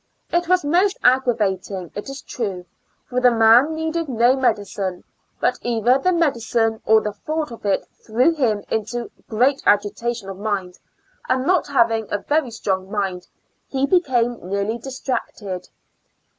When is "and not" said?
11.29-11.67